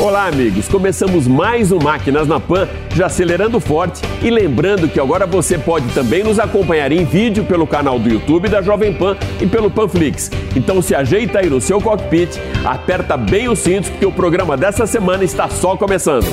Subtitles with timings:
[0.00, 0.66] Olá, amigos.
[0.66, 5.92] Começamos mais um Máquinas na Pan, já acelerando forte e lembrando que agora você pode
[5.92, 10.30] também nos acompanhar em vídeo pelo canal do YouTube da Jovem Pan e pelo Panflix.
[10.56, 12.30] Então se ajeita aí no seu cockpit,
[12.64, 16.24] aperta bem os cintos porque o programa dessa semana está só começando.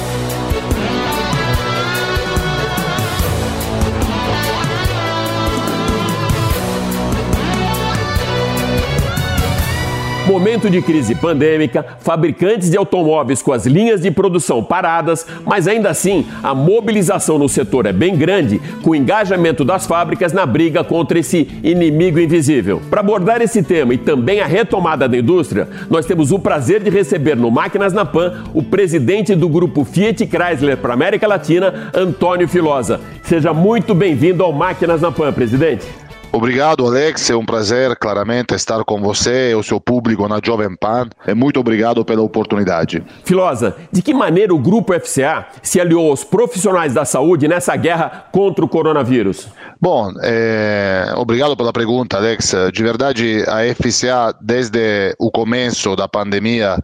[10.37, 15.89] Momento de crise pandêmica, fabricantes de automóveis com as linhas de produção paradas, mas ainda
[15.89, 20.83] assim a mobilização no setor é bem grande, com o engajamento das fábricas na briga
[20.83, 22.79] contra esse inimigo invisível.
[22.87, 26.91] Para abordar esse tema e também a retomada da indústria, nós temos o prazer de
[26.91, 32.47] receber no Máquinas na Pan o presidente do grupo Fiat Chrysler para América Latina, Antônio
[32.47, 33.01] Filosa.
[33.23, 36.06] Seja muito bem-vindo ao Máquinas na Pan, presidente.
[36.31, 37.29] Obrigado, Alex.
[37.29, 41.09] É um prazer, claramente, estar com você e o seu público na Jovem Pan.
[41.25, 43.03] E muito obrigado pela oportunidade.
[43.23, 48.27] Filosa, de que maneira o Grupo FCA se aliou aos profissionais da saúde nessa guerra
[48.31, 49.47] contra o coronavírus?
[49.79, 52.53] Bom, é, obrigado pela pergunta, Alex.
[52.73, 56.77] De verdade, a FCA, desde o começo da pandemia,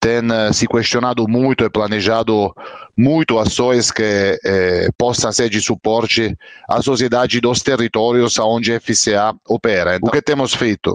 [0.00, 2.54] tem se questionado muito e planejado
[2.96, 6.36] muito ações que eh, possam ser de suporte
[6.68, 9.96] à sociedade dos territórios onde a FCA opera.
[9.96, 10.94] Então, o que temos feito?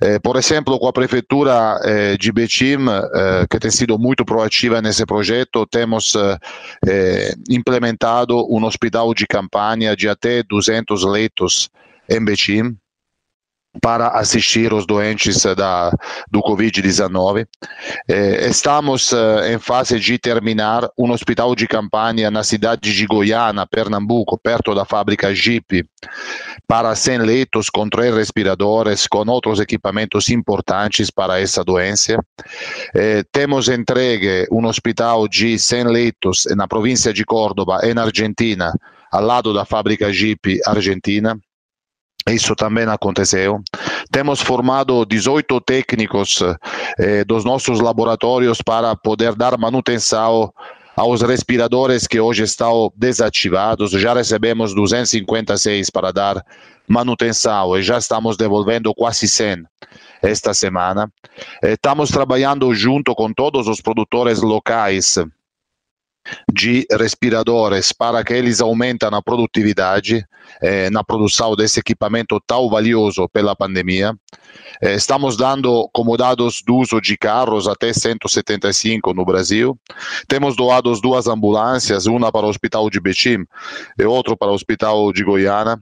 [0.00, 4.80] Eh, por exemplo, com a prefeitura eh, de Betim, eh, que tem sido muito proativa
[4.80, 6.14] nesse projeto, temos
[7.50, 11.68] implementado um hospital de campanha de até 200 leitos
[12.08, 12.76] em Betim,
[13.80, 15.90] para assistir os doentes da,
[16.30, 17.46] do Covid-19.
[18.08, 23.66] Eh, estamos eh, em fase de terminar um hospital de campanha na cidade de Goiânia,
[23.66, 25.84] Pernambuco, perto da fábrica Jeep,
[26.66, 32.18] para 100 leitos com três respiradores, com outros equipamentos importantes para essa doença.
[32.94, 38.72] Eh, temos entregue um hospital de 100 leitos na província de Córdoba, na Argentina,
[39.10, 41.38] ao lado da fábrica Jeep Argentina.
[42.32, 43.60] Isso também aconteceu.
[44.10, 46.40] Temos formado 18 técnicos
[46.98, 50.52] eh, dos nossos laboratórios para poder dar manutenção
[50.96, 53.92] aos respiradores que hoje estão desativados.
[53.92, 56.44] Já recebemos 256 para dar
[56.88, 59.64] manutenção e já estamos devolvendo quase 100
[60.20, 61.10] esta semana.
[61.62, 65.18] Estamos trabalhando junto com todos os produtores locais
[66.52, 70.26] de respiradores para que eles aumentem a produtividade
[70.60, 74.14] eh, na produção desse equipamento tão valioso pela pandemia.
[74.82, 79.78] Eh, estamos dando como dados do uso de carros até 175 no Brasil.
[80.26, 83.44] Temos doado duas ambulâncias, uma para o Hospital de Betim
[83.98, 85.78] e outra para o Hospital de Goiânia.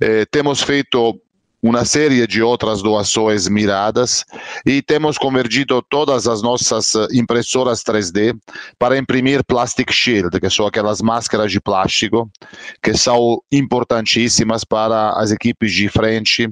[0.00, 1.20] Eh, temos feito
[1.62, 4.24] uma série de outras doações miradas
[4.64, 8.36] e temos convertido todas as nossas eh, impressoras 3D
[8.78, 12.30] para imprimir Plastic Shield, que são aquelas máscaras de plástico
[12.82, 16.48] que são importantíssimas para as equipes de frente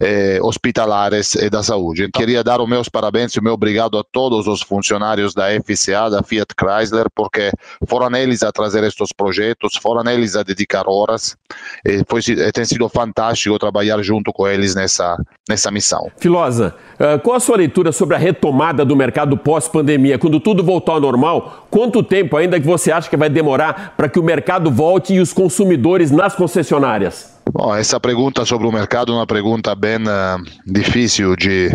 [0.00, 2.04] eh, hospitalares e da saúde.
[2.04, 5.48] Então, queria dar os meus parabéns e o meu obrigado a todos os funcionários da
[5.60, 7.50] FCA, da Fiat Chrysler, porque
[7.86, 11.36] foram eles a trazer estes projetos, foram eles a dedicar horas,
[11.84, 12.20] e foi,
[12.52, 15.16] tem sido fantástico trabalhar junto com eles nessa,
[15.48, 16.10] nessa missão.
[16.16, 20.18] Filosa, eh, qual a sua leitura sobre a retomada do mercado pós-pandemia?
[20.18, 24.08] Quando tudo voltar ao normal, quanto tempo ainda que você acha que vai demorar para
[24.08, 27.33] que o mercado volte e os consumidores nas concessionárias?
[27.56, 31.70] Bom, essa pergunta sobre o mercado é uma pergunta bem uh, difícil de,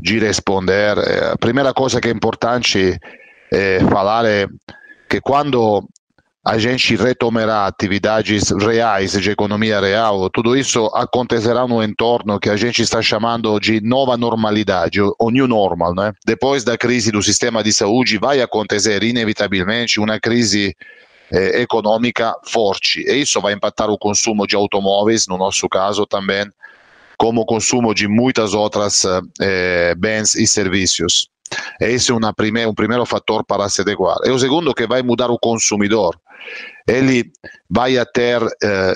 [0.00, 0.96] de responder.
[0.96, 2.96] Eh, a primeira coisa que é importante
[3.52, 4.46] é falar é
[5.08, 5.84] que quando
[6.46, 12.56] a gente retomará atividades reais de economia real, tudo isso acontecerá no entorno que a
[12.56, 15.96] gente está chamando de nova normalidade, o new normal.
[15.96, 16.12] Né?
[16.24, 20.76] Depois da crise do sistema de saúde, vai acontecer inevitavelmente uma crise
[21.32, 23.00] eh, econômica forte.
[23.00, 26.46] E isso vai impactar o consumo de automóveis, no nosso caso também,
[27.16, 29.04] como o consumo de muitas outras
[29.40, 31.28] eh, bens e serviços.
[31.80, 34.16] esse é prime, um primeiro fator para se adequar.
[34.24, 36.18] E o segundo que vai mudar o consumidor.
[36.86, 37.30] Ele
[37.70, 38.50] vai ter uh,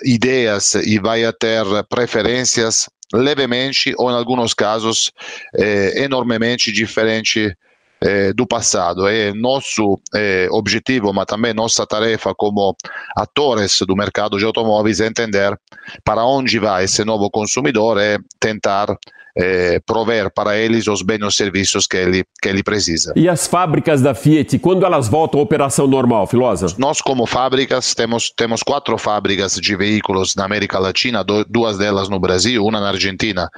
[0.05, 5.13] ideias e vai ter preferências levemente ou, em alguns casos,
[5.57, 7.55] eh, enormemente diferentes
[8.01, 9.07] eh, do passado.
[9.07, 12.77] É nosso eh, objetivo, mas também nossa tarefa como
[13.17, 15.59] atores do mercado de automóveis é entender
[16.05, 18.97] para onde vai esse novo consumidor e tentar
[19.37, 23.13] eh, prover para eles os bens e serviços que ele, que ele precisa.
[23.17, 26.67] E as fábricas da Fiat, quando elas voltam à operação normal, Filosa?
[26.79, 32.19] Nós, como fábricas, temos, temos quatro fábricas de veículos na América Latina, duas delas no
[32.19, 33.49] Brasil, uma na Argentina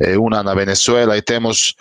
[0.00, 1.74] e uma na Venezuela, e temos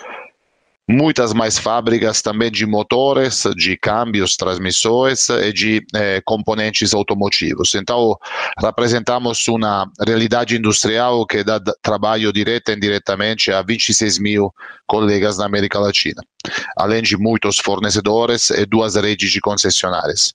[0.89, 7.75] muitas mais fábricas também de motores, de câmbios, transmissões e de eh, componentes automotivos.
[7.75, 8.15] Então,
[8.57, 14.53] representamos uma realidade industrial que dá trabalho direto e indiretamente a 26 mil
[14.87, 16.23] colegas na América Latina,
[16.75, 20.33] além de muitos fornecedores e duas redes de concessionárias.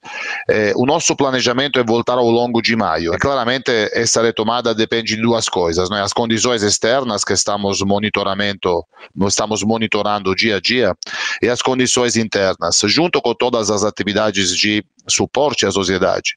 [0.49, 3.14] Eh, o nosso planejamento é voltar ao longo de maio.
[3.14, 6.03] E, claramente, essa retomada depende de duas coisas, né?
[6.03, 8.85] as condições externas que estamos monitoramento,
[9.26, 10.94] estamos monitorando dia a dia
[11.41, 16.37] e as condições internas, junto com todas as atividades de suporte à sociedade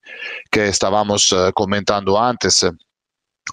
[0.51, 2.63] que estávamos uh, comentando antes.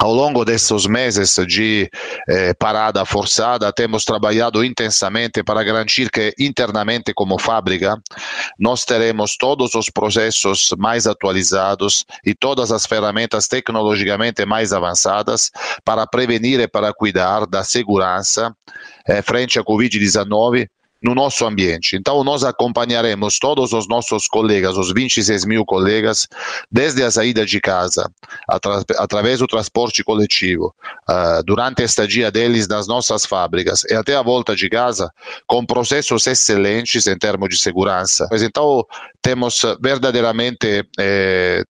[0.00, 1.88] Ao longo desses meses de
[2.28, 8.00] eh, parada forçada, temos trabalhado intensamente para garantir que, internamente, como fábrica,
[8.58, 15.50] nós teremos todos os processos mais atualizados e todas as ferramentas tecnologicamente mais avançadas
[15.84, 18.52] para prevenir e para cuidar da segurança
[19.06, 20.68] eh, frente à Covid-19
[21.02, 21.96] no nosso ambiente.
[21.96, 26.28] Então, nós acompanharemos todos os nossos colegas, os 26 mil colegas,
[26.70, 28.10] desde a saída de casa,
[28.48, 30.74] atra através do transporte coletivo,
[31.08, 35.10] uh, durante a estadia deles nas nossas fábricas e até a volta de casa,
[35.46, 38.28] com processos excelentes em termos de segurança.
[38.30, 38.84] Mas então,
[39.20, 41.62] temos verdadeiramente eh,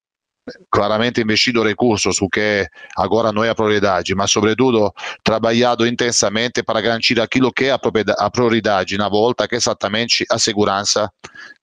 [0.70, 2.66] claramente investido recursos, o que
[2.96, 4.92] agora não é a prioridade, mas sobretudo
[5.22, 7.70] trabalhado intensamente para garantir aquilo que é
[8.18, 11.10] a prioridade na volta, que é exatamente a segurança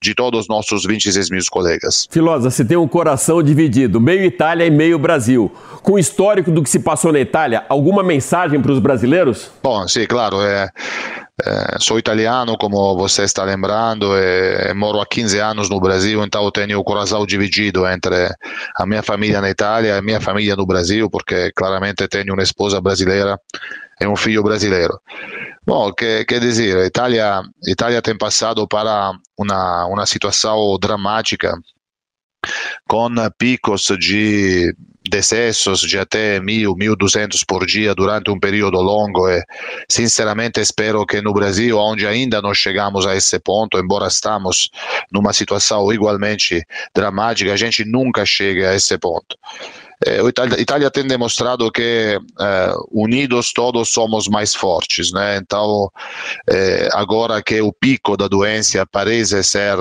[0.01, 2.07] de todos os nossos 26 mil colegas.
[2.09, 5.51] Filosa, você tem um coração dividido, meio Itália e meio Brasil.
[5.81, 9.51] Com o histórico do que se passou na Itália, alguma mensagem para os brasileiros?
[9.61, 10.41] Bom, sim, claro.
[10.41, 10.69] É,
[11.45, 16.50] é, sou italiano, como você está lembrando, e, moro há 15 anos no Brasil, então
[16.51, 18.30] tenho o coração dividido entre
[18.75, 22.44] a minha família na Itália e a minha família no Brasil, porque claramente tenho uma
[22.44, 23.39] esposa brasileira
[24.01, 25.00] e um filho brasileiro.
[25.65, 31.53] Bom, que, quer dizer, Itália, Itália tem passado para uma, uma situação dramática,
[32.88, 34.74] com picos de
[35.09, 39.44] decessos de até 1.000, 1.200 por dia durante um período longo e
[39.89, 44.69] sinceramente espero que no Brasil, onde ainda não chegamos a esse ponto, embora estamos
[45.12, 46.63] numa situação igualmente
[46.94, 49.35] dramática, a gente nunca chegue a esse ponto.
[50.06, 55.38] Eh, a Itália, Itália, tem demonstrado que eh, unidos todos somos mais fortes, né?
[55.38, 55.92] Então,
[56.50, 59.75] eh, agora que o pico da doença parece ser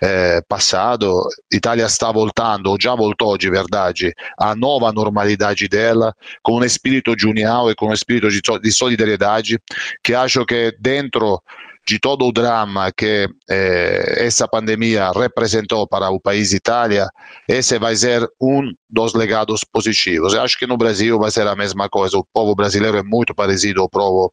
[0.00, 6.58] eh, passado, Itália está voltando, ou já voltou de verdade, à nova normalidade dela, com
[6.58, 9.58] um espírito de união e com um espírito de, de solidariedade,
[10.02, 11.42] que acho que dentro
[11.88, 17.08] de todo o drama que eh, essa pandemia representou para o país Itália,
[17.48, 20.34] esse vai ser um dos legados positivos.
[20.34, 22.18] Eu acho que no Brasil vai ser a mesma coisa.
[22.18, 24.30] O povo brasileiro é muito parecido ao povo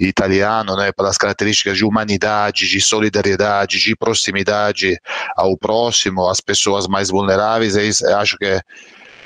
[0.00, 4.98] italiano, né, pelas características de humanidade, de solidariedade, de proximidade
[5.36, 7.76] ao próximo, às pessoas mais vulneráveis.
[8.00, 8.58] Eu acho que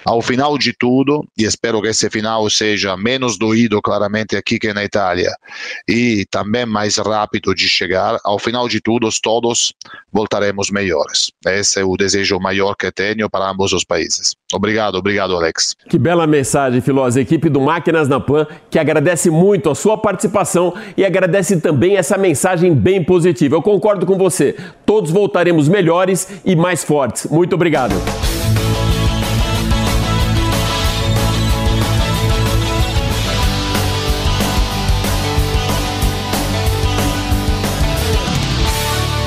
[0.05, 4.73] ao final de tudo, e espero que esse final seja menos doído claramente aqui que
[4.73, 5.33] na Itália
[5.89, 9.73] e também mais rápido de chegar, ao final de tudo todos
[10.13, 11.31] voltaremos melhores.
[11.47, 14.35] Esse é o desejo maior que tenho para ambos os países.
[14.53, 15.77] Obrigado, obrigado Alex.
[15.89, 17.21] Que bela mensagem, Filosa.
[17.21, 22.17] Equipe do Máquinas na Pan, que agradece muito a sua participação e agradece também essa
[22.17, 23.57] mensagem bem positiva.
[23.57, 24.57] Eu concordo com você.
[24.85, 27.27] Todos voltaremos melhores e mais fortes.
[27.27, 27.95] Muito obrigado.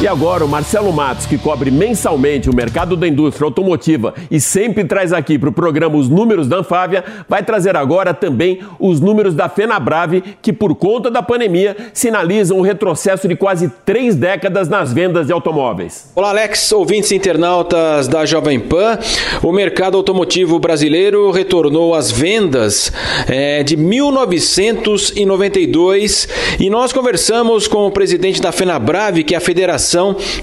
[0.03, 4.83] E agora o Marcelo Matos, que cobre mensalmente o mercado da indústria automotiva e sempre
[4.83, 9.33] traz aqui para o programa os números da Anfávia, vai trazer agora também os números
[9.33, 14.91] da Fenabrave, que por conta da pandemia sinalizam um retrocesso de quase três décadas nas
[14.91, 16.11] vendas de automóveis.
[16.13, 18.99] Olá, Alex, ouvintes internautas da Jovem Pan.
[19.41, 22.91] O mercado automotivo brasileiro retornou às vendas
[23.25, 26.27] é, de 1992
[26.59, 29.92] e nós conversamos com o presidente da Fenabrave, que é a Federação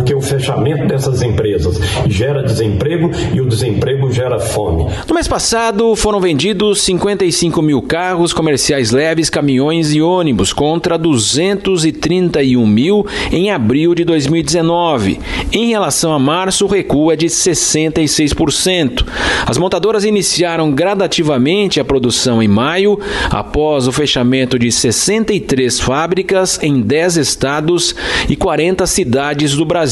[0.00, 4.86] porque o fechamento dessas empresas gera desemprego e o desemprego gera fome.
[5.06, 12.66] No mês passado, foram vendidos 55 mil carros comerciais leves, caminhões e ônibus, contra 231
[12.66, 15.20] mil em abril de 2019.
[15.52, 19.04] Em relação a março, o recuo é de 66%.
[19.44, 26.80] As montadoras iniciaram gradativamente a produção em maio, após o fechamento de 63 fábricas em
[26.80, 27.94] 10 estados
[28.30, 29.89] e 40 cidades do Brasil.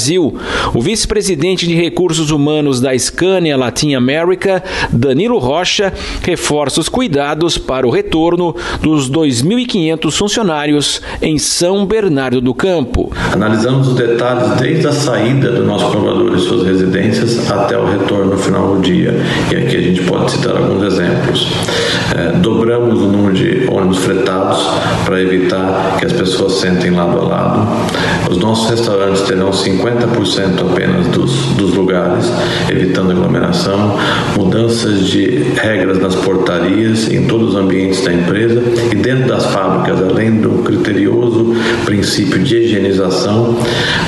[0.75, 4.63] O vice-presidente de recursos humanos da Scania Latin America,
[4.93, 12.55] Danilo Rocha reforça os cuidados para o retorno dos 2.500 funcionários em São Bernardo do
[12.55, 13.13] Campo.
[13.33, 18.33] Analisamos os detalhes desde a saída do nosso colaborador de suas residências até o retorno
[18.33, 19.15] no final do dia.
[19.51, 21.49] E aqui a gente pode citar alguns exemplos.
[22.17, 24.59] É, dobramos o número de ônibus fretados
[25.05, 27.69] para evitar que as pessoas sentem lado a lado.
[28.31, 32.31] Os nossos restaurantes terão 50% apenas dos, dos lugares,
[32.71, 33.99] evitando aglomeração.
[34.37, 40.01] Mudanças de regras nas portarias, em todos os ambientes da empresa e dentro das fábricas,
[40.01, 43.57] além do criterioso princípio de higienização,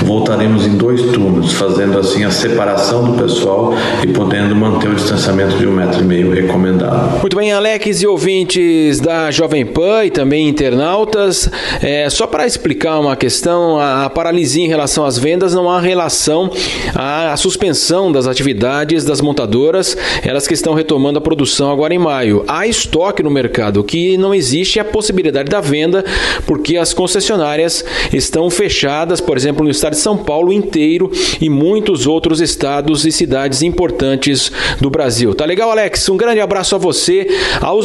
[0.05, 5.57] voltaremos em dois turnos, fazendo assim a separação do pessoal e podendo manter o distanciamento
[5.57, 7.21] de um metro e meio recomendado.
[7.21, 7.53] Muito bem,
[7.91, 11.51] E ouvintes da Jovem Pan e também internautas,
[11.83, 15.81] é, só para explicar uma questão, a, a paralisia em relação às vendas não há
[15.81, 16.53] relação
[16.95, 21.99] à, à suspensão das atividades das montadoras, elas que estão retomando a produção agora em
[21.99, 22.45] maio.
[22.47, 26.05] Há estoque no mercado, que não existe a possibilidade da venda,
[26.47, 32.07] porque as concessionárias estão fechadas, por exemplo, no estado de São Paulo inteiro e muitos
[32.07, 35.35] outros estados e cidades importantes do Brasil.
[35.35, 36.09] Tá legal, Alex?
[36.09, 37.27] Um grande abraço a você,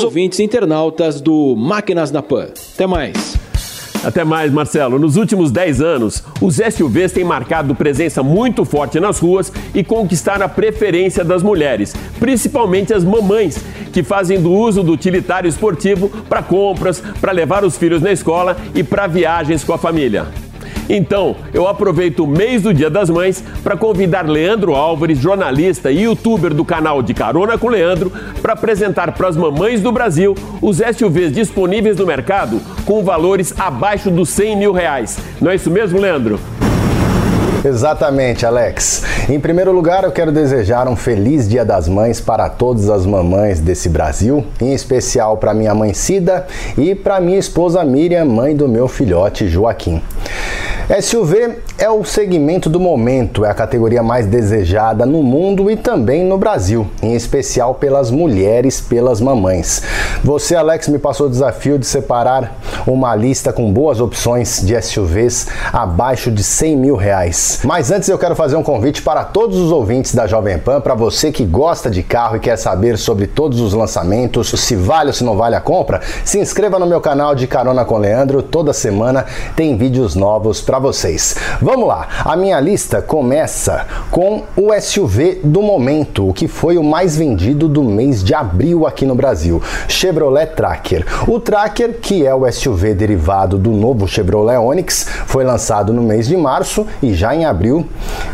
[0.03, 2.47] ouvintes internautas do Máquinas na Pan.
[2.73, 3.45] Até mais.
[4.05, 4.99] Até mais, Marcelo.
[4.99, 10.45] Nos últimos 10 anos, os SUVs têm marcado presença muito forte nas ruas e conquistaram
[10.45, 13.57] a preferência das mulheres, principalmente as mamães,
[13.91, 18.55] que fazem do uso do utilitário esportivo para compras, para levar os filhos na escola
[18.75, 20.44] e para viagens com a família.
[20.89, 26.03] Então, eu aproveito o mês do Dia das Mães para convidar Leandro Álvares, jornalista e
[26.03, 28.11] youtuber do canal de Carona com Leandro,
[28.41, 34.11] para apresentar para as mamães do Brasil os SUVs disponíveis no mercado com valores abaixo
[34.11, 35.17] dos 100 mil reais.
[35.41, 36.39] Não é isso mesmo, Leandro?
[37.65, 39.01] Exatamente, Alex.
[39.27, 43.59] Em primeiro lugar, eu quero desejar um feliz Dia das Mães para todas as mamães
[43.59, 46.45] desse Brasil, em especial para minha mãe Cida
[46.77, 49.99] e para minha esposa Miriam, mãe do meu filhote Joaquim.
[51.01, 56.23] SUV é o segmento do momento, é a categoria mais desejada no mundo e também
[56.23, 59.83] no Brasil, em especial pelas mulheres, pelas mamães.
[60.23, 65.47] Você, Alex, me passou o desafio de separar uma lista com boas opções de SUVs
[65.73, 67.59] abaixo de 100 mil reais.
[67.63, 70.93] Mas antes eu quero fazer um convite para todos os ouvintes da Jovem Pan, para
[70.93, 75.13] você que gosta de carro e quer saber sobre todos os lançamentos, se vale ou
[75.13, 78.41] se não vale a compra, se inscreva no meu canal de Carona com Leandro.
[78.41, 81.35] Toda semana tem vídeos novos para vocês.
[81.65, 86.83] Vamos lá, a minha lista começa com o SUV do momento, o que foi o
[86.83, 91.03] mais vendido do mês de abril aqui no Brasil, Chevrolet Tracker.
[91.27, 96.27] O Tracker, que é o SUV derivado do novo Chevrolet Onix, foi lançado no mês
[96.27, 97.83] de março e já em abril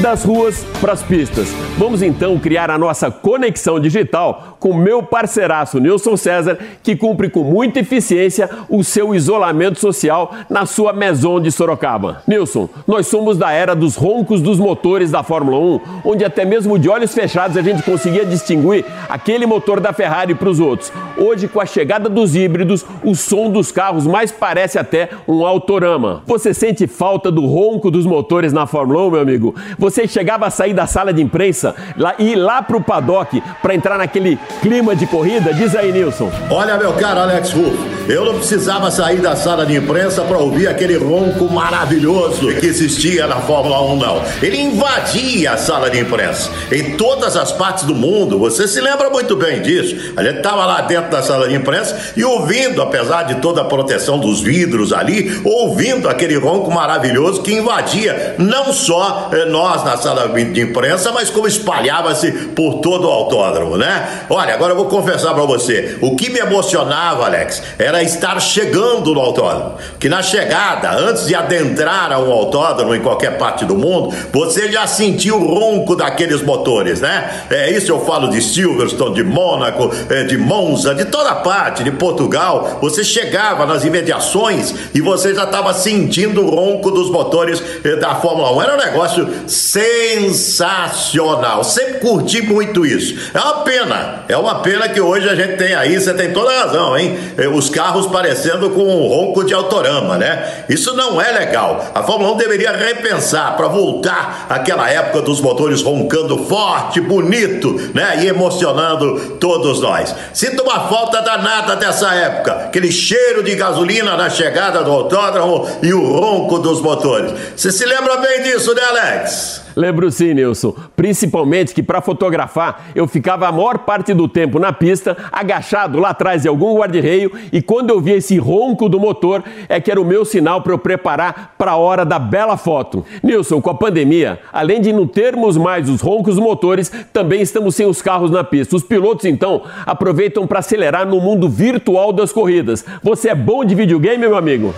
[0.00, 1.48] Das ruas para as pistas.
[1.76, 7.42] Vamos então criar a nossa conexão digital com meu parceiraço Nilson César, que cumpre com
[7.42, 12.22] muita eficiência o seu isolamento social na sua Maison de Sorocaba.
[12.28, 16.78] Nilson, nós somos da era dos roncos dos motores da Fórmula 1, onde até mesmo
[16.78, 20.92] de olhos fechados a gente conseguia distinguir aquele motor da Ferrari para os outros.
[21.16, 26.22] Hoje, com a chegada dos híbridos, o som dos carros mais parece até um autorama.
[26.26, 29.54] Você sente falta do ronco dos motores na Fórmula 1, meu amigo?
[29.78, 33.74] Você chegava a sair da sala de imprensa lá, e ir lá pro paddock para
[33.74, 35.52] entrar naquele clima de corrida?
[35.52, 36.30] Diz aí, Nilson.
[36.50, 37.76] Olha, meu caro Alex Ruff,
[38.08, 43.26] eu não precisava sair da sala de imprensa para ouvir aquele ronco maravilhoso que existia
[43.26, 44.22] na Fórmula 1, não.
[44.42, 46.50] Ele invadia a sala de imprensa.
[46.72, 50.12] Em todas as partes do mundo, você se lembra muito bem disso.
[50.16, 53.64] A gente estava lá dentro da sala de imprensa e ouvindo, apesar de toda a
[53.64, 59.96] proteção dos vidros ali, ouvindo aquele ronco maravilhoso que invadia não só eh, nós na
[59.96, 64.24] sala de imprensa, mas como espalhava-se por todo o autódromo, né?
[64.28, 69.14] Olha, agora eu vou confessar para você, o que me emocionava, Alex, era estar chegando
[69.14, 69.76] no autódromo.
[69.98, 74.70] Que na chegada, antes de adentrar a um autódromo em qualquer parte do mundo, você
[74.70, 77.44] já sentiu o ronco daqueles motores, né?
[77.50, 81.90] É isso eu falo de Silverstone, de Mônaco, é, de Monza, de toda parte, de
[81.90, 82.78] Portugal.
[82.80, 88.14] Você chegava nas imediações e você já estava sentindo o ronco dos motores é, da
[88.16, 88.62] Fórmula 1.
[88.62, 91.62] Era um negócio sensacional.
[91.64, 93.30] Sempre curti muito isso.
[93.34, 96.50] É uma pena, é uma pena que hoje a gente tem aí, você tem toda
[96.50, 97.18] a razão, hein?
[97.36, 100.64] É, os carros parecendo com um ronco de autorama, né?
[100.68, 101.84] Isso não é legal.
[101.94, 108.20] A Fórmula 1 deveria repensar para voltar àquela época dos motores roncando forte, bonito, né?
[108.22, 110.14] E emocionando todos nós.
[110.32, 112.52] Sinto uma falta danada dessa época.
[112.66, 117.32] Aquele cheiro de gasolina na chegada do autódromo e o ronco dos motores.
[117.56, 119.69] Você se lembra bem disso, né, Alex?
[119.76, 120.74] Lembro sim, Nilson.
[120.96, 126.10] Principalmente que para fotografar eu ficava a maior parte do tempo na pista, agachado lá
[126.10, 130.00] atrás de algum guarda-reio, e quando eu via esse ronco do motor, é que era
[130.00, 133.04] o meu sinal para eu preparar para a hora da bela foto.
[133.22, 137.74] Nilson, com a pandemia, além de não termos mais os roncos dos motores, também estamos
[137.74, 138.76] sem os carros na pista.
[138.76, 142.84] Os pilotos, então, aproveitam para acelerar no mundo virtual das corridas.
[143.02, 144.74] Você é bom de videogame, meu amigo?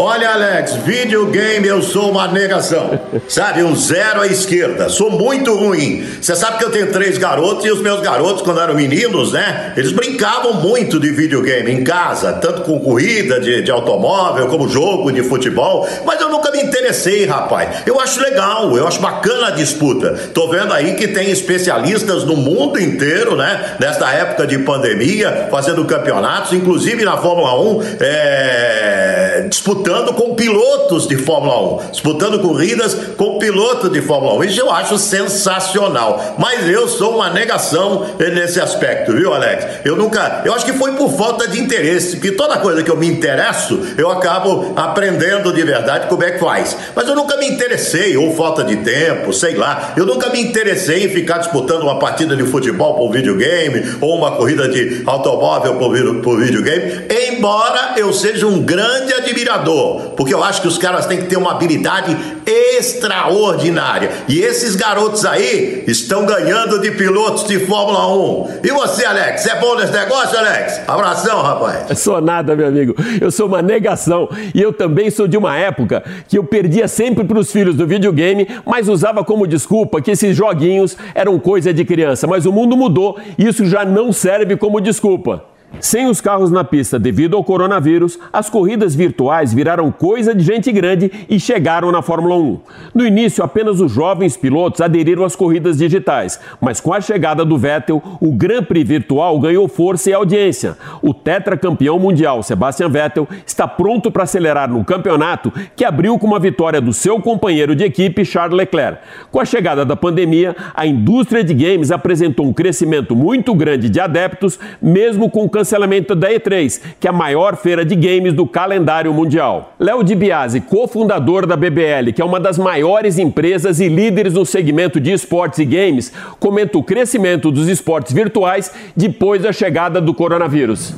[0.00, 3.00] Olha, Alex, videogame eu sou uma negação.
[3.26, 4.88] Sabe, um zero à esquerda.
[4.88, 6.06] Sou muito ruim.
[6.22, 9.72] Você sabe que eu tenho três garotos e os meus garotos, quando eram meninos, né?
[9.76, 15.10] Eles brincavam muito de videogame em casa, tanto com corrida de, de automóvel, como jogo
[15.10, 15.88] de futebol.
[16.06, 17.82] Mas eu nunca me interessei, rapaz.
[17.84, 20.12] Eu acho legal, eu acho bacana a disputa.
[20.32, 23.74] Tô vendo aí que tem especialistas no mundo inteiro, né?
[23.80, 31.16] Nesta época de pandemia, fazendo campeonatos, inclusive na Fórmula 1, é, disputando com pilotos de
[31.16, 34.44] Fórmula 1, disputando corridas com pilotos de Fórmula 1.
[34.44, 36.36] Isso eu acho sensacional.
[36.38, 39.66] Mas eu sou uma negação nesse aspecto, viu, Alex?
[39.84, 40.42] Eu nunca.
[40.44, 43.80] Eu acho que foi por falta de interesse, porque toda coisa que eu me interesso,
[43.96, 46.76] eu acabo aprendendo de verdade como é que faz.
[46.94, 49.94] Mas eu nunca me interessei, ou falta de tempo, sei lá.
[49.96, 54.32] Eu nunca me interessei em ficar disputando uma partida de futebol por videogame, ou uma
[54.32, 60.68] corrida de automóvel por, videogame, embora eu seja um grande admirador porque eu acho que
[60.68, 64.10] os caras têm que ter uma habilidade extraordinária.
[64.28, 68.60] E esses garotos aí estão ganhando de pilotos de Fórmula 1.
[68.64, 70.80] E você, Alex, é bom nesse negócio, Alex?
[70.88, 71.90] Abração, rapaz.
[71.90, 72.94] Eu sou nada, meu amigo.
[73.20, 74.28] Eu sou uma negação.
[74.54, 77.86] E eu também sou de uma época que eu perdia sempre para os filhos do
[77.86, 82.26] videogame, mas usava como desculpa que esses joguinhos eram coisa de criança.
[82.26, 85.44] Mas o mundo mudou e isso já não serve como desculpa.
[85.80, 90.72] Sem os carros na pista devido ao coronavírus, as corridas virtuais viraram coisa de gente
[90.72, 92.60] grande e chegaram na Fórmula 1.
[92.94, 97.56] No início, apenas os jovens pilotos aderiram às corridas digitais, mas com a chegada do
[97.56, 100.76] Vettel, o Grand Prix virtual ganhou força e audiência.
[101.00, 106.40] O tetracampeão mundial Sebastian Vettel está pronto para acelerar no campeonato que abriu com uma
[106.40, 109.00] vitória do seu companheiro de equipe Charles Leclerc.
[109.30, 114.00] Com a chegada da pandemia, a indústria de games apresentou um crescimento muito grande de
[114.00, 118.46] adeptos, mesmo com o cancelamento da E3, que é a maior feira de games do
[118.46, 119.74] calendário mundial.
[119.78, 124.46] Léo Di Biase, cofundador da BBL, que é uma das maiores empresas e líderes no
[124.46, 130.14] segmento de esportes e games, comenta o crescimento dos esportes virtuais depois da chegada do
[130.14, 130.94] coronavírus.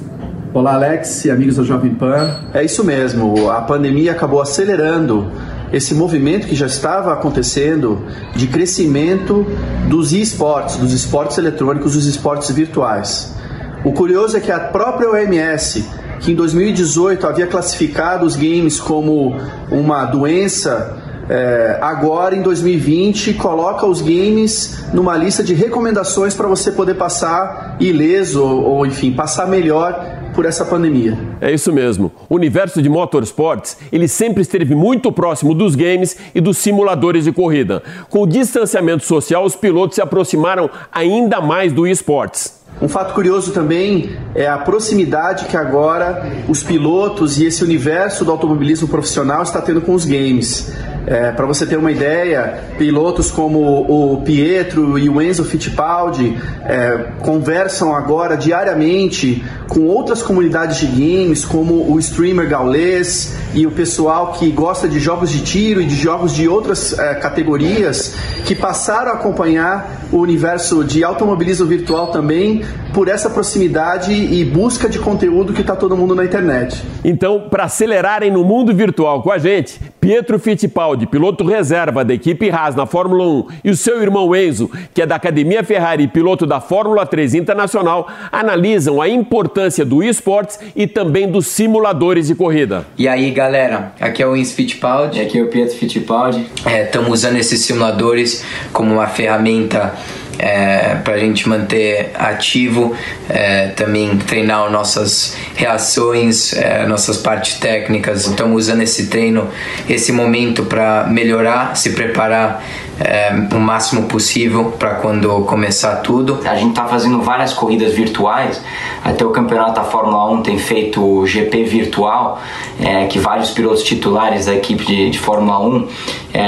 [0.52, 2.40] Olá, Alex e amigos da Jovem Pan.
[2.52, 5.30] É isso mesmo, a pandemia acabou acelerando
[5.72, 8.04] esse movimento que já estava acontecendo
[8.36, 9.46] de crescimento
[9.88, 13.39] dos esportes, dos esportes eletrônicos, dos esportes virtuais.
[13.82, 15.84] O curioso é que a própria OMS,
[16.20, 19.34] que em 2018 havia classificado os games como
[19.70, 20.98] uma doença,
[21.30, 27.76] é, agora em 2020 coloca os games numa lista de recomendações para você poder passar
[27.80, 31.16] ileso ou, ou, enfim, passar melhor por essa pandemia.
[31.40, 32.12] É isso mesmo.
[32.28, 37.32] O universo de motorsports, ele sempre esteve muito próximo dos games e dos simuladores de
[37.32, 37.82] corrida.
[38.10, 42.59] Com o distanciamento social, os pilotos se aproximaram ainda mais do esportes.
[42.80, 48.30] Um fato curioso também é a proximidade que agora os pilotos e esse universo do
[48.30, 50.72] automobilismo profissional está tendo com os games.
[51.10, 57.08] É, Para você ter uma ideia, pilotos como o Pietro e o Enzo Fittipaldi é,
[57.18, 64.34] conversam agora diariamente com outras comunidades de games, como o streamer gaulês e o pessoal
[64.34, 69.10] que gosta de jogos de tiro e de jogos de outras é, categorias, que passaram
[69.10, 75.52] a acompanhar o universo de automobilismo virtual também por essa proximidade e busca de conteúdo
[75.52, 76.82] que está todo mundo na internet.
[77.04, 82.50] Então, para acelerarem no mundo virtual com a gente, Pietro Fittipaldi, piloto reserva da equipe
[82.50, 86.08] Haas na Fórmula 1, e o seu irmão Enzo, que é da Academia Ferrari e
[86.08, 92.34] piloto da Fórmula 3 Internacional, analisam a importância do esportes e também dos simuladores de
[92.34, 92.86] corrida.
[92.96, 96.46] E aí, galera, aqui é o Enzo Fittipaldi, aqui é o Pietro Fittipaldi.
[96.84, 99.94] Estamos é, usando esses simuladores como uma ferramenta
[100.40, 102.94] é, para a gente manter ativo,
[103.28, 108.26] é, também treinar nossas reações, é, nossas partes técnicas.
[108.26, 109.48] Estamos usando esse treino,
[109.88, 112.62] esse momento para melhorar, se preparar
[113.00, 116.40] é, o máximo possível para quando começar tudo.
[116.44, 118.62] A gente está fazendo várias corridas virtuais,
[119.02, 122.40] até o campeonato da Fórmula 1 tem feito o GP virtual,
[122.78, 125.88] é, que vários pilotos titulares da equipe de, de Fórmula 1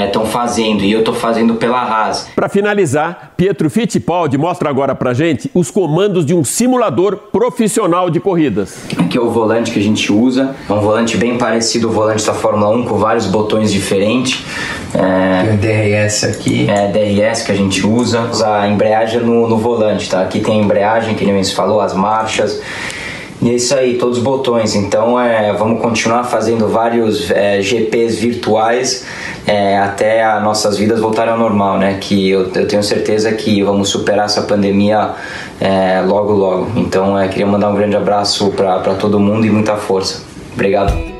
[0.05, 2.29] estão é, fazendo, e eu estou fazendo pela Haas.
[2.35, 8.17] Para finalizar, Pietro Fittipaldi mostra agora para gente os comandos de um simulador profissional de
[8.17, 8.77] corridas.
[8.97, 12.25] Aqui é o volante que a gente usa, é um volante bem parecido ao volante
[12.25, 14.41] da Fórmula 1, com vários botões diferentes.
[14.93, 16.65] É, tem o DRS aqui.
[16.69, 18.21] É, DRS que a gente usa.
[18.21, 20.21] Usa a embreagem no, no volante, tá?
[20.21, 22.61] Aqui tem a embreagem, que nem você falou, as marchas.
[23.43, 24.73] E é isso aí, todos os botões.
[24.73, 29.05] Então é, vamos continuar fazendo vários é, GPs virtuais
[29.45, 31.97] é, até as nossas vidas voltarem ao normal, né?
[31.99, 35.11] Que eu, eu tenho certeza que vamos superar essa pandemia
[35.59, 36.71] é, logo, logo.
[36.77, 40.23] Então é, queria mandar um grande abraço para todo mundo e muita força.
[40.53, 41.12] Obrigado.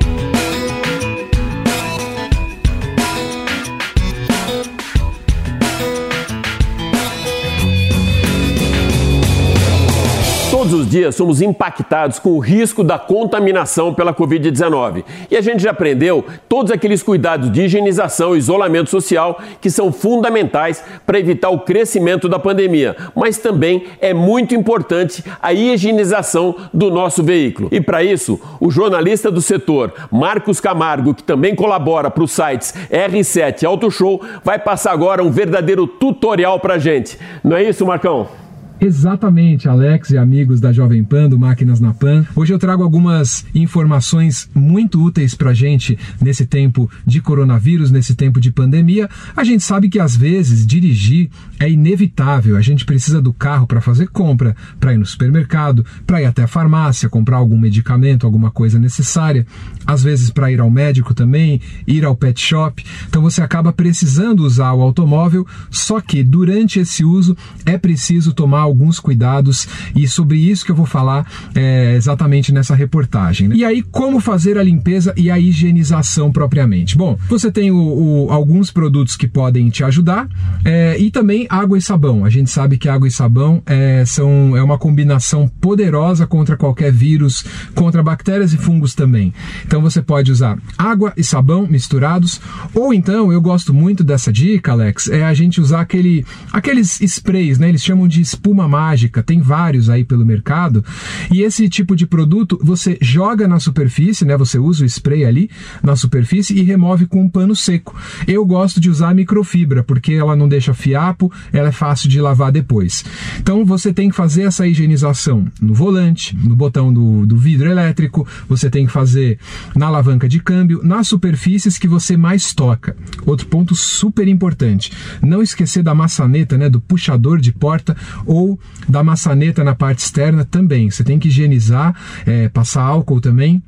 [10.73, 15.03] Todos os dias somos impactados com o risco da contaminação pela Covid-19.
[15.29, 19.91] E a gente já aprendeu todos aqueles cuidados de higienização e isolamento social que são
[19.91, 22.97] fundamentais para evitar o crescimento da pandemia.
[23.15, 27.69] Mas também é muito importante a higienização do nosso veículo.
[27.71, 32.73] E para isso, o jornalista do setor, Marcos Camargo, que também colabora para os sites
[32.91, 37.19] R7 e Auto Show, vai passar agora um verdadeiro tutorial para a gente.
[37.43, 38.41] Não é isso, Marcão?
[38.79, 42.25] Exatamente, Alex e amigos da Jovem Pan, do Máquinas na Pan.
[42.36, 48.41] Hoje eu trago algumas informações muito úteis para gente nesse tempo de coronavírus, nesse tempo
[48.41, 49.09] de pandemia.
[49.38, 52.57] A gente sabe que às vezes dirigir é inevitável.
[52.57, 56.43] A gente precisa do carro para fazer compra, para ir no supermercado, para ir até
[56.43, 59.47] a farmácia, comprar algum medicamento, alguma coisa necessária.
[59.88, 62.83] Às vezes para ir ao médico também, ir ao pet shop.
[63.07, 68.62] Então você acaba precisando usar o automóvel, só que durante esse uso é preciso tomar
[68.63, 73.47] alguns cuidados e sobre isso que eu vou falar é, exatamente nessa reportagem.
[73.47, 73.56] Né?
[73.56, 76.97] E aí, como fazer a limpeza e a higienização propriamente?
[76.97, 80.28] Bom, você tem o, o, alguns produtos que podem te ajudar
[80.63, 82.26] é, e também água e sabão.
[82.26, 86.91] A gente sabe que água e sabão é, são, é uma combinação poderosa contra qualquer
[86.91, 89.34] vírus, contra bactérias e fungos também.
[89.65, 92.39] Então você pode usar água e sabão misturados,
[92.73, 97.58] ou então eu gosto muito dessa dica, Alex, é a gente usar aquele, aqueles sprays,
[97.58, 97.69] né?
[97.69, 100.85] Eles chamam de espuma espuma mágica, tem vários aí pelo mercado.
[101.31, 104.37] E esse tipo de produto você joga na superfície, né?
[104.37, 105.49] Você usa o spray ali
[105.81, 107.95] na superfície e remove com um pano seco.
[108.27, 112.51] Eu gosto de usar microfibra porque ela não deixa fiapo, ela é fácil de lavar
[112.51, 113.03] depois.
[113.39, 118.27] Então você tem que fazer essa higienização no volante, no botão do, do vidro elétrico,
[118.47, 119.39] você tem que fazer
[119.75, 122.95] na alavanca de câmbio, nas superfícies que você mais toca.
[123.25, 128.42] Outro ponto super importante, não esquecer da maçaneta, né, do puxador de porta ou
[128.88, 130.89] da maçaneta na parte externa também.
[130.89, 133.62] Você tem que higienizar, é, passar álcool também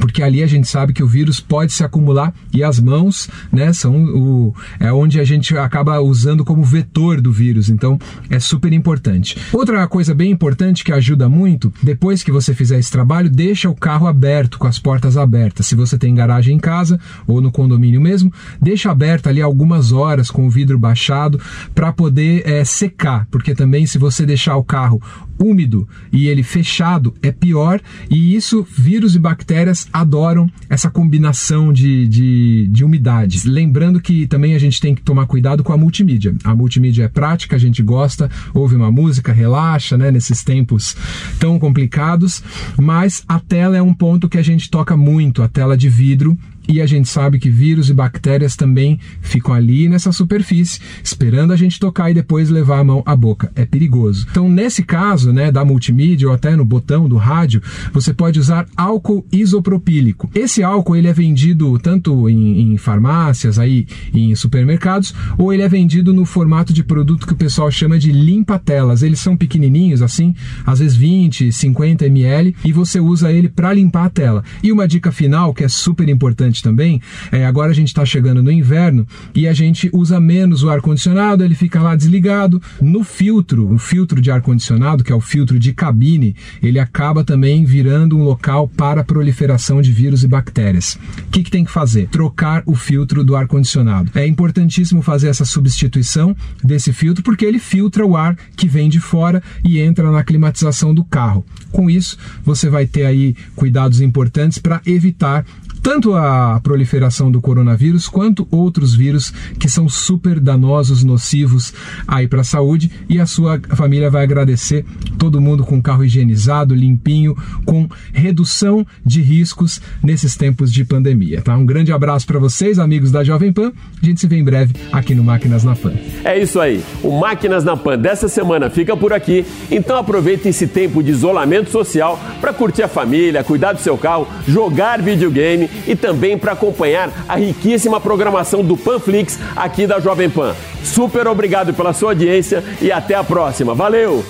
[0.00, 3.72] porque ali a gente sabe que o vírus pode se acumular e as mãos, né,
[3.72, 7.98] são o, é onde a gente acaba usando como vetor do vírus, então
[8.30, 9.36] é super importante.
[9.52, 13.74] Outra coisa bem importante que ajuda muito, depois que você fizer esse trabalho, deixa o
[13.74, 15.66] carro aberto, com as portas abertas.
[15.66, 20.30] Se você tem garagem em casa ou no condomínio mesmo, deixa aberto ali algumas horas
[20.30, 21.40] com o vidro baixado
[21.74, 25.00] para poder é, secar, porque também se você deixar o carro
[25.38, 32.06] úmido e ele fechado é pior e isso vírus e bactérias adoram essa combinação de,
[32.06, 33.44] de, de umidades.
[33.44, 36.34] Lembrando que também a gente tem que tomar cuidado com a multimídia.
[36.44, 40.96] A multimídia é prática, a gente gosta, ouve uma música, relaxa, né, nesses tempos
[41.38, 42.42] tão complicados,
[42.76, 46.36] mas a tela é um ponto que a gente toca muito, a tela de vidro
[46.68, 51.56] e a gente sabe que vírus e bactérias também ficam ali nessa superfície, esperando a
[51.56, 53.50] gente tocar e depois levar a mão à boca.
[53.54, 54.26] É perigoso.
[54.30, 58.66] Então, nesse caso, né, da multimídia ou até no botão do rádio, você pode usar
[58.76, 60.30] álcool isopropílico.
[60.34, 65.68] Esse álcool ele é vendido tanto em, em farmácias, aí, em supermercados, ou ele é
[65.68, 69.02] vendido no formato de produto que o pessoal chama de limpa-telas.
[69.02, 70.34] Eles são pequenininhos, assim,
[70.66, 74.44] às vezes 20, 50 ml, e você usa ele para limpar a tela.
[74.62, 78.42] E uma dica final, que é super importante também, é agora a gente está chegando
[78.42, 82.60] no inverno e a gente usa menos o ar-condicionado, ele fica lá desligado.
[82.80, 87.64] No filtro, o filtro de ar-condicionado, que é o filtro de cabine, ele acaba também
[87.64, 90.98] virando um local para a proliferação de vírus e bactérias.
[91.26, 92.08] O que, que tem que fazer?
[92.08, 94.10] Trocar o filtro do ar-condicionado.
[94.14, 99.00] É importantíssimo fazer essa substituição desse filtro porque ele filtra o ar que vem de
[99.00, 101.44] fora e entra na climatização do carro.
[101.70, 105.44] Com isso, você vai ter aí cuidados importantes para evitar
[105.82, 111.72] tanto a proliferação do coronavírus quanto outros vírus que são super danosos, nocivos
[112.06, 114.84] aí para a saúde e a sua família vai agradecer
[115.18, 121.56] todo mundo com carro higienizado, limpinho, com redução de riscos nesses tempos de pandemia, tá?
[121.56, 123.72] Um grande abraço para vocês, amigos da Jovem Pan.
[124.02, 125.92] A gente se vê em breve aqui no Máquinas na Pan.
[126.24, 126.82] É isso aí.
[127.02, 129.44] O Máquinas na Pan dessa semana fica por aqui.
[129.70, 134.26] Então aproveite esse tempo de isolamento social para curtir a família, cuidar do seu carro,
[134.46, 140.54] jogar videogame e também para acompanhar a riquíssima programação do Panflix aqui da Jovem Pan.
[140.84, 143.74] Super obrigado pela sua audiência e até a próxima.
[143.74, 144.24] Valeu!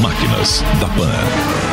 [0.00, 1.69] Máquinas da Pan.